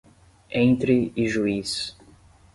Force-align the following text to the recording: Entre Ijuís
Entre 0.63 1.13
Ijuís 1.15 1.93